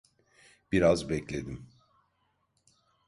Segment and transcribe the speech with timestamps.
[0.71, 1.69] Biraz bekledim.